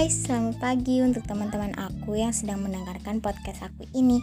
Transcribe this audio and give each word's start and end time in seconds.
guys, 0.00 0.24
selamat 0.24 0.56
pagi 0.64 1.04
untuk 1.04 1.28
teman-teman 1.28 1.76
aku 1.76 2.16
yang 2.16 2.32
sedang 2.32 2.64
mendengarkan 2.64 3.20
podcast 3.20 3.68
aku 3.68 3.84
ini. 3.92 4.16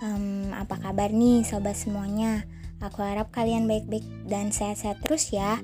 Um, 0.00 0.56
apa 0.56 0.80
kabar 0.80 1.12
nih 1.12 1.44
sobat 1.44 1.76
semuanya? 1.76 2.48
Aku 2.80 3.04
harap 3.04 3.28
kalian 3.28 3.68
baik-baik 3.68 4.08
dan 4.24 4.48
sehat-sehat 4.48 5.04
terus 5.04 5.36
ya. 5.36 5.60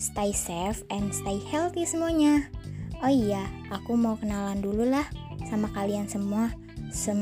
Stay 0.00 0.32
safe 0.32 0.80
and 0.88 1.12
stay 1.12 1.36
healthy 1.52 1.84
semuanya. 1.84 2.48
Oh 3.04 3.12
iya, 3.12 3.44
aku 3.68 3.92
mau 3.92 4.16
kenalan 4.16 4.64
dulu 4.64 4.88
lah 4.88 5.04
sama 5.44 5.68
kalian 5.76 6.08
semua. 6.08 6.48
Sem 6.88 7.20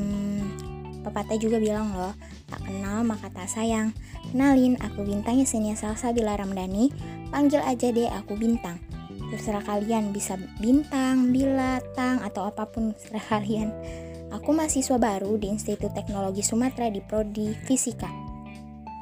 pepatah 1.03 1.35
juga 1.35 1.59
bilang 1.59 1.99
loh, 1.99 2.15
tak 2.47 2.63
kenal 2.63 3.03
maka 3.03 3.27
tak 3.35 3.51
sayang. 3.51 3.91
Kenalin, 4.31 4.79
aku 4.79 5.03
Bintang 5.03 5.35
Yesenia 5.35 5.75
Salsa 5.75 6.15
Bila 6.15 6.39
Ramdhani. 6.39 6.95
Panggil 7.27 7.59
aja 7.59 7.91
deh 7.91 8.07
aku 8.07 8.39
Bintang 8.39 8.79
terserah 9.31 9.63
kalian 9.63 10.15
bisa 10.15 10.39
bintang, 10.59 11.35
bila, 11.35 11.83
tang, 11.93 12.23
atau 12.23 12.47
apa 12.47 12.67
pun 12.67 12.95
terserah 12.95 13.25
kalian. 13.37 13.69
Aku 14.31 14.51
mahasiswa 14.51 14.99
baru 14.99 15.39
di 15.39 15.47
Institut 15.47 15.95
Teknologi 15.95 16.43
Sumatera 16.43 16.91
di 16.91 16.99
Prodi 16.99 17.55
Fisika. 17.63 18.11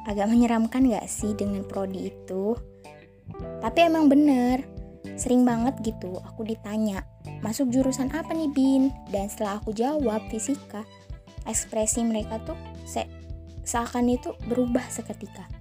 Agak 0.06 0.30
menyeramkan 0.30 0.86
gak 0.86 1.10
sih 1.10 1.34
dengan 1.34 1.66
Prodi 1.66 2.14
itu? 2.14 2.54
Tapi 3.58 3.78
emang 3.82 4.06
bener, 4.06 4.62
sering 5.18 5.42
banget 5.42 5.74
gitu 5.82 6.14
aku 6.22 6.46
ditanya, 6.46 7.02
masuk 7.42 7.74
jurusan 7.74 8.14
apa 8.14 8.30
nih 8.30 8.50
Bin? 8.54 8.94
Dan 9.10 9.26
setelah 9.26 9.58
aku 9.58 9.74
jawab 9.74 10.22
fisika, 10.30 10.86
ekspresi 11.46 12.06
mereka 12.06 12.38
tuh 12.46 12.58
se 12.86 13.02
seakan 13.66 14.14
itu 14.14 14.30
berubah 14.46 14.86
seketika. 14.86 15.55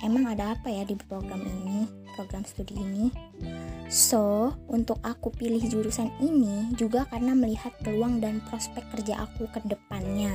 Emang 0.00 0.24
ada 0.32 0.56
apa 0.56 0.72
ya 0.72 0.88
di 0.88 0.96
program 0.96 1.44
ini? 1.44 2.06
program 2.16 2.48
studi 2.48 2.80
ini. 2.80 3.12
So, 3.92 4.56
untuk 4.72 4.98
aku 5.04 5.30
pilih 5.30 5.60
jurusan 5.62 6.10
ini 6.18 6.72
juga 6.74 7.04
karena 7.12 7.36
melihat 7.36 7.76
peluang 7.84 8.18
dan 8.24 8.40
prospek 8.48 8.82
kerja 8.96 9.28
aku 9.28 9.46
ke 9.52 9.60
depannya. 9.68 10.34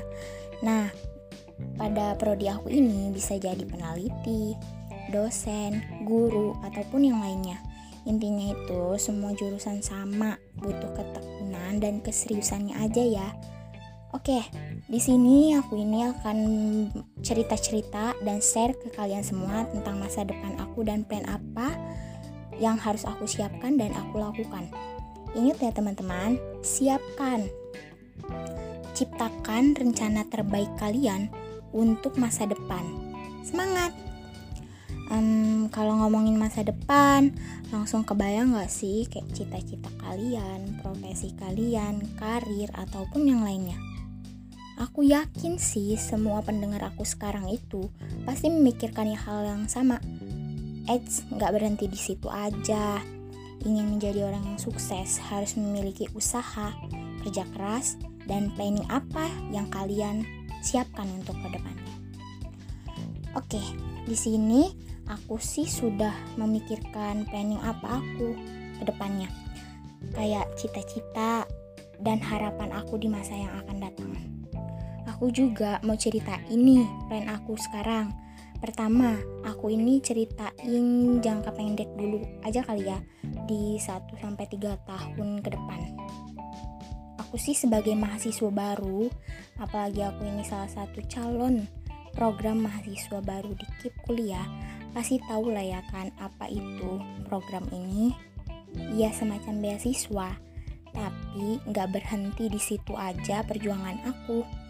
Nah, 0.61 0.87
pada 1.75 2.15
prodi 2.15 2.47
aku 2.47 2.69
ini 2.69 3.09
bisa 3.11 3.35
jadi 3.35 3.65
peneliti, 3.65 4.55
dosen, 5.09 5.81
guru, 6.05 6.55
ataupun 6.63 7.01
yang 7.11 7.19
lainnya. 7.19 7.59
Intinya 8.07 8.55
itu 8.55 8.95
semua 8.97 9.35
jurusan 9.35 9.83
sama, 9.83 10.39
butuh 10.57 10.89
ketekunan 10.95 11.81
dan 11.83 11.99
keseriusannya 11.99 12.77
aja 12.79 13.03
ya. 13.03 13.27
Oke, 14.11 14.43
di 14.91 14.99
sini 14.99 15.55
aku 15.55 15.79
ini 15.79 16.03
akan 16.03 16.37
cerita-cerita 17.23 18.11
dan 18.19 18.43
share 18.43 18.75
ke 18.75 18.91
kalian 18.91 19.23
semua 19.23 19.63
tentang 19.71 20.03
masa 20.03 20.27
depan 20.27 20.59
aku 20.59 20.83
dan 20.83 21.07
plan 21.07 21.23
apa 21.31 21.71
yang 22.59 22.75
harus 22.75 23.07
aku 23.07 23.23
siapkan 23.23 23.79
dan 23.79 23.95
aku 23.95 24.19
lakukan. 24.19 24.67
Ingat 25.31 25.63
ya 25.63 25.71
teman-teman, 25.71 26.35
siapkan. 26.59 27.47
Ciptakan 28.91 29.79
rencana 29.79 30.27
terbaik 30.27 30.75
kalian 30.75 31.31
untuk 31.71 32.19
masa 32.19 32.43
depan. 32.43 32.83
Semangat! 33.47 33.95
Um, 35.07 35.71
kalau 35.71 36.03
ngomongin 36.03 36.35
masa 36.35 36.67
depan, 36.67 37.31
langsung 37.71 38.03
kebayang 38.03 38.59
gak 38.59 38.67
sih 38.67 39.07
kayak 39.07 39.31
cita-cita 39.31 39.87
kalian, 40.03 40.83
profesi 40.83 41.31
kalian, 41.39 42.03
karir, 42.19 42.67
ataupun 42.75 43.23
yang 43.23 43.43
lainnya? 43.47 43.79
Aku 44.81 45.05
yakin 45.05 45.61
sih 45.61 45.93
semua 45.93 46.41
pendengar 46.41 46.81
aku 46.81 47.05
sekarang 47.05 47.45
itu 47.53 47.85
pasti 48.25 48.49
memikirkan 48.49 49.13
hal 49.13 49.45
yang 49.45 49.69
sama. 49.69 50.01
Eits, 50.89 51.21
nggak 51.29 51.53
berhenti 51.53 51.85
di 51.85 51.99
situ 52.01 52.25
aja. 52.25 52.97
Ingin 53.61 53.93
menjadi 53.93 54.25
orang 54.25 54.41
yang 54.41 54.57
sukses 54.57 55.21
harus 55.29 55.53
memiliki 55.53 56.09
usaha, 56.17 56.73
kerja 57.21 57.45
keras, 57.53 58.01
dan 58.25 58.49
planning 58.57 58.81
apa 58.89 59.29
yang 59.53 59.69
kalian 59.69 60.25
siapkan 60.65 61.05
untuk 61.13 61.37
ke 61.45 61.53
depannya. 61.53 61.93
Oke, 63.37 63.61
di 64.09 64.17
sini 64.17 64.65
aku 65.05 65.37
sih 65.37 65.69
sudah 65.69 66.41
memikirkan 66.41 67.29
planning 67.29 67.61
apa 67.61 68.01
aku 68.01 68.33
ke 68.81 68.83
depannya. 68.89 69.29
Kayak 70.17 70.49
cita-cita 70.57 71.45
dan 72.01 72.17
harapan 72.17 72.73
aku 72.73 72.97
di 72.97 73.05
masa 73.05 73.37
yang 73.37 73.53
akan 73.61 73.77
datang 73.77 74.40
aku 75.21 75.29
juga 75.29 75.77
mau 75.85 75.93
cerita 75.93 76.33
ini 76.49 76.81
plan 77.05 77.29
aku 77.29 77.53
sekarang. 77.53 78.09
Pertama, 78.57 79.21
aku 79.45 79.69
ini 79.69 80.01
ceritain 80.01 81.21
jangka 81.21 81.53
pendek 81.53 81.93
dulu 81.93 82.25
aja 82.41 82.65
kali 82.65 82.89
ya 82.89 82.97
di 83.45 83.77
1 83.77 84.17
sampai 84.17 84.49
3 84.49 84.81
tahun 84.81 85.45
ke 85.45 85.53
depan. 85.53 85.81
Aku 87.21 87.37
sih 87.37 87.53
sebagai 87.53 87.93
mahasiswa 87.93 88.49
baru, 88.49 89.13
apalagi 89.61 90.01
aku 90.01 90.25
ini 90.25 90.41
salah 90.41 90.65
satu 90.65 91.05
calon 91.05 91.69
program 92.17 92.65
mahasiswa 92.65 93.21
baru 93.21 93.53
di 93.53 93.65
KIP 93.77 93.93
kuliah, 94.09 94.49
pasti 94.89 95.21
tahu 95.29 95.53
lah 95.53 95.61
ya 95.61 95.85
kan 95.93 96.09
apa 96.17 96.49
itu 96.49 96.97
program 97.29 97.69
ini. 97.69 98.09
Iya 98.73 99.13
semacam 99.13 99.69
beasiswa, 99.69 100.33
tapi 100.89 101.61
nggak 101.69 101.93
berhenti 101.93 102.49
di 102.49 102.57
situ 102.57 102.97
aja 102.97 103.45
perjuangan 103.45 104.01
aku 104.09 104.60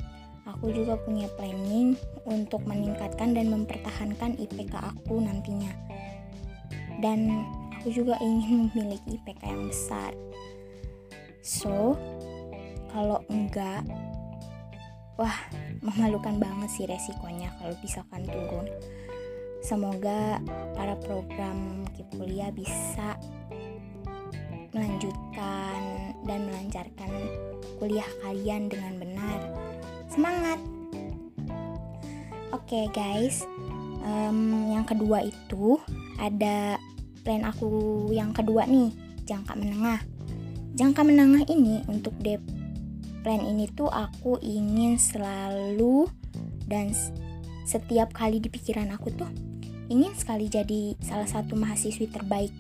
Aku 0.50 0.74
juga 0.74 0.98
punya 0.98 1.30
planning 1.38 1.94
untuk 2.26 2.66
meningkatkan 2.66 3.38
dan 3.38 3.54
mempertahankan 3.54 4.38
IPK 4.42 4.74
aku 4.74 5.22
nantinya. 5.22 5.70
Dan 7.02 7.46
aku 7.78 7.94
juga 7.94 8.18
ingin 8.22 8.66
memiliki 8.74 9.22
IPK 9.22 9.42
yang 9.46 9.66
besar. 9.70 10.12
So, 11.42 11.98
kalau 12.90 13.22
enggak, 13.30 13.86
wah 15.18 15.38
memalukan 15.82 16.38
banget 16.38 16.70
sih 16.74 16.86
resikonya 16.90 17.54
kalau 17.62 17.74
misalkan 17.82 18.26
turun. 18.26 18.66
Semoga 19.62 20.42
para 20.74 20.98
program 21.06 21.86
kuliah 22.18 22.52
bisa 22.52 23.16
melanjutkan 24.72 26.14
dan 26.26 26.40
melancarkan 26.48 27.12
kuliah 27.80 28.08
kalian 28.24 28.70
dengan 28.70 28.94
benar 29.02 29.40
semangat. 30.12 30.60
Oke 32.52 32.76
okay, 32.76 32.86
guys. 32.92 33.48
Um, 34.04 34.68
yang 34.76 34.84
kedua 34.84 35.24
itu 35.24 35.80
ada 36.20 36.76
plan 37.24 37.48
aku 37.48 38.10
yang 38.12 38.36
kedua 38.36 38.68
nih 38.68 38.92
jangka 39.24 39.56
menengah. 39.56 40.04
Jangka 40.76 41.02
menengah 41.08 41.48
ini 41.48 41.84
untuk 41.88 42.12
de 42.20 42.36
plan 43.24 43.40
ini 43.40 43.72
tuh 43.72 43.88
aku 43.88 44.36
ingin 44.44 45.00
selalu 45.00 46.12
dan 46.68 46.92
setiap 47.64 48.12
kali 48.12 48.44
di 48.44 48.50
pikiran 48.52 48.90
aku 48.92 49.14
tuh 49.16 49.30
ingin 49.88 50.12
sekali 50.18 50.48
jadi 50.52 50.96
salah 51.00 51.28
satu 51.28 51.56
mahasiswi 51.56 52.12
terbaik. 52.12 52.52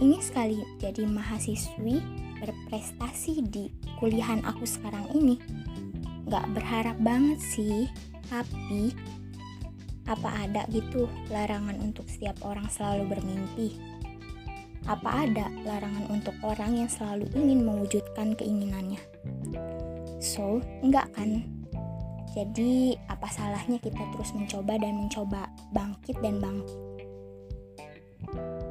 Ingin 0.00 0.22
sekali 0.24 0.58
jadi 0.80 1.04
mahasiswi 1.04 2.00
berprestasi 2.42 3.38
di 3.46 3.70
kuliahan 4.02 4.42
aku 4.42 4.66
sekarang 4.66 5.06
ini 5.14 5.38
gak 6.30 6.46
berharap 6.54 6.96
banget 7.02 7.38
sih 7.42 7.90
tapi 8.30 8.94
apa 10.10 10.28
ada 10.46 10.66
gitu 10.70 11.06
larangan 11.30 11.78
untuk 11.78 12.06
setiap 12.10 12.34
orang 12.42 12.66
selalu 12.66 13.16
bermimpi? 13.16 13.78
Apa 14.90 15.30
ada 15.30 15.46
larangan 15.62 16.10
untuk 16.10 16.34
orang 16.42 16.74
yang 16.74 16.90
selalu 16.90 17.30
ingin 17.38 17.62
mewujudkan 17.62 18.34
keinginannya? 18.34 18.98
So 20.18 20.58
enggak 20.82 21.06
kan? 21.14 21.46
Jadi 22.32 22.96
apa 23.06 23.28
salahnya 23.28 23.78
kita 23.78 24.00
terus 24.16 24.32
mencoba 24.34 24.80
dan 24.80 25.06
mencoba 25.06 25.46
bangkit 25.70 26.18
dan 26.18 26.42
bangkit? 26.42 26.80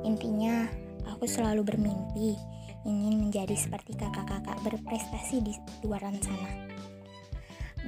Intinya 0.04 0.68
aku 1.08 1.30
selalu 1.30 1.64
bermimpi 1.64 2.36
ingin 2.84 3.30
menjadi 3.30 3.54
seperti 3.54 3.94
kakak-kakak 3.94 4.58
berprestasi 4.66 5.46
di 5.46 5.54
luar 5.86 6.02
sana 6.02 6.71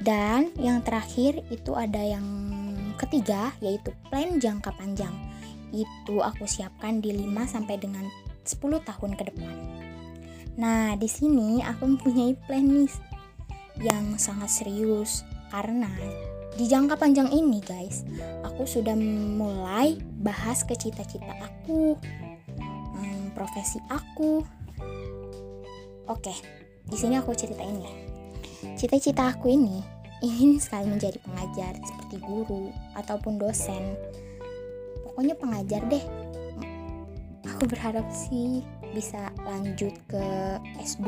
dan 0.02 0.50
yang 0.58 0.82
terakhir 0.82 1.38
itu 1.54 1.76
ada 1.78 2.02
yang 2.02 2.26
ketiga 2.98 3.54
yaitu 3.62 3.94
plan 4.10 4.42
jangka 4.42 4.74
panjang. 4.74 5.14
Itu 5.70 6.22
aku 6.22 6.46
siapkan 6.46 6.98
di 6.98 7.14
5 7.14 7.46
sampai 7.46 7.78
dengan 7.78 8.06
10 8.42 8.58
tahun 8.82 9.12
ke 9.14 9.22
depan. 9.30 9.54
Nah, 10.54 10.94
di 10.94 11.10
sini 11.10 11.62
aku 11.62 11.94
mempunyai 11.94 12.34
plan 12.46 12.62
nih 12.62 12.90
yang 13.82 14.14
sangat 14.18 14.50
serius 14.50 15.26
karena 15.50 15.90
di 16.54 16.70
jangka 16.70 16.94
panjang 16.94 17.34
ini, 17.34 17.58
guys, 17.58 18.06
aku 18.46 18.62
sudah 18.62 18.94
mulai 18.94 19.98
bahas 20.22 20.62
ke 20.62 20.78
cita-cita 20.78 21.34
aku, 21.42 21.98
hmm, 22.94 23.34
profesi 23.34 23.82
aku. 23.90 24.38
Oke, 26.06 26.34
di 26.86 26.94
sini 26.94 27.18
aku 27.18 27.34
ceritain 27.34 27.82
ya. 27.82 28.13
Cita-cita 28.72 29.36
aku 29.36 29.52
ini 29.52 29.84
ingin 30.24 30.56
sekali 30.56 30.88
menjadi 30.88 31.20
pengajar 31.20 31.76
seperti 31.84 32.16
guru 32.24 32.72
ataupun 32.96 33.36
dosen. 33.36 33.92
Pokoknya 35.04 35.36
pengajar 35.36 35.84
deh. 35.92 36.04
Aku 37.44 37.68
berharap 37.68 38.08
sih 38.08 38.64
bisa 38.96 39.28
lanjut 39.44 39.92
ke 40.08 40.24
S2 40.80 41.06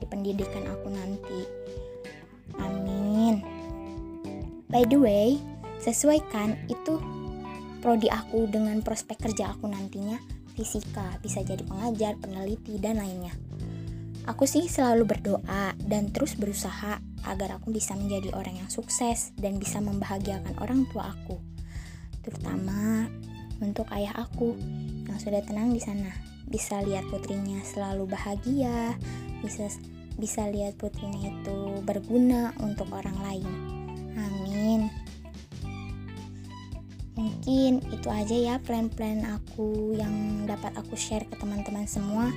di 0.00 0.06
pendidikan 0.08 0.64
aku 0.72 0.88
nanti. 0.88 1.40
Amin. 2.56 3.44
By 4.72 4.88
the 4.88 4.98
way, 4.98 5.28
sesuaikan 5.78 6.56
itu 6.66 6.98
prodi 7.84 8.08
aku 8.08 8.48
dengan 8.48 8.80
prospek 8.80 9.20
kerja 9.20 9.52
aku 9.52 9.68
nantinya 9.68 10.16
fisika, 10.54 11.18
bisa 11.20 11.42
jadi 11.42 11.60
pengajar, 11.66 12.16
peneliti, 12.18 12.78
dan 12.78 13.02
lainnya. 13.02 13.34
Aku 14.24 14.48
sih 14.48 14.64
selalu 14.64 15.04
berdoa 15.04 15.76
dan 15.84 16.08
terus 16.08 16.32
berusaha 16.40 16.96
agar 17.28 17.60
aku 17.60 17.72
bisa 17.72 17.92
menjadi 17.92 18.32
orang 18.32 18.56
yang 18.64 18.70
sukses 18.72 19.36
dan 19.36 19.60
bisa 19.60 19.84
membahagiakan 19.84 20.56
orang 20.64 20.88
tua 20.88 21.12
aku. 21.12 21.36
Terutama 22.24 23.04
untuk 23.60 23.84
ayah 23.92 24.16
aku 24.16 24.56
yang 25.04 25.20
sudah 25.20 25.44
tenang 25.44 25.76
di 25.76 25.80
sana. 25.80 26.08
Bisa 26.48 26.80
lihat 26.80 27.04
putrinya 27.12 27.60
selalu 27.64 28.08
bahagia, 28.08 28.96
bisa 29.44 29.68
bisa 30.16 30.48
lihat 30.48 30.80
putrinya 30.80 31.28
itu 31.28 31.84
berguna 31.84 32.56
untuk 32.64 32.88
orang 32.96 33.16
lain. 33.20 33.48
Amin. 34.16 34.88
Mungkin 37.14 37.84
itu 37.92 38.08
aja 38.08 38.36
ya 38.36 38.54
plan-plan 38.56 39.20
aku 39.36 39.94
yang 39.94 40.48
dapat 40.48 40.72
aku 40.80 40.96
share 40.96 41.28
ke 41.28 41.36
teman-teman 41.36 41.84
semua. 41.84 42.32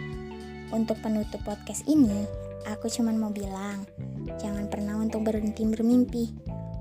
Untuk 0.68 1.00
penutup 1.00 1.40
podcast 1.48 1.88
ini, 1.88 2.28
aku 2.68 2.92
cuma 2.92 3.16
mau 3.16 3.32
bilang, 3.32 3.88
jangan 4.36 4.68
pernah 4.68 5.00
untuk 5.00 5.24
berhenti 5.24 5.64
bermimpi 5.64 6.36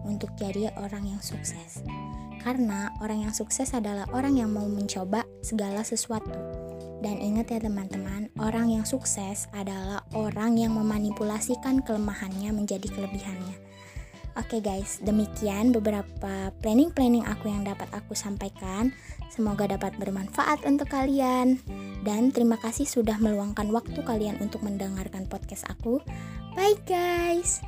untuk 0.06 0.34
jadi 0.34 0.74
orang 0.78 1.06
yang 1.06 1.22
sukses. 1.22 1.82
Karena 2.42 2.94
orang 3.02 3.26
yang 3.26 3.34
sukses 3.34 3.74
adalah 3.74 4.06
orang 4.14 4.38
yang 4.38 4.54
mau 4.54 4.66
mencoba 4.66 5.26
segala 5.42 5.82
sesuatu. 5.82 6.30
Dan 7.02 7.18
ingat 7.18 7.50
ya 7.50 7.58
teman-teman, 7.62 8.30
orang 8.38 8.70
yang 8.70 8.84
sukses 8.86 9.50
adalah 9.54 10.02
orang 10.14 10.58
yang 10.58 10.74
memanipulasikan 10.74 11.82
kelemahannya 11.82 12.54
menjadi 12.54 12.86
kelebihannya. 12.90 13.65
Oke 14.36 14.60
guys, 14.60 15.00
demikian 15.00 15.72
beberapa 15.72 16.52
planning-planning 16.60 17.24
aku 17.24 17.48
yang 17.48 17.64
dapat 17.64 17.88
aku 17.96 18.12
sampaikan. 18.12 18.92
Semoga 19.32 19.64
dapat 19.64 19.96
bermanfaat 19.96 20.60
untuk 20.68 20.92
kalian. 20.92 21.56
Dan 22.04 22.30
terima 22.36 22.60
kasih 22.60 22.84
sudah 22.84 23.16
meluangkan 23.16 23.72
waktu 23.72 23.96
kalian 24.04 24.36
untuk 24.44 24.60
mendengarkan 24.60 25.24
podcast 25.24 25.64
aku. 25.72 26.04
Bye 26.52 26.76
guys. 26.84 27.64